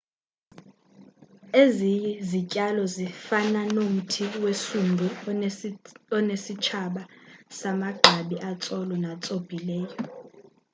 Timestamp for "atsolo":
8.51-8.95